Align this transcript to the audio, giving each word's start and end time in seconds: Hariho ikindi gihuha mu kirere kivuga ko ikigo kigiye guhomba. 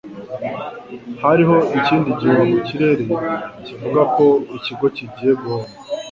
Hariho 1.23 1.55
ikindi 1.79 2.09
gihuha 2.19 2.43
mu 2.51 2.59
kirere 2.67 3.03
kivuga 3.65 4.01
ko 4.15 4.25
ikigo 4.57 4.85
kigiye 4.95 5.33
guhomba. 5.41 5.75